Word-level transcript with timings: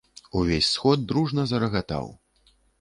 Увесь 0.39 0.69
сход 0.77 1.05
дружна 1.13 1.45
зарагатаў. 1.53 2.13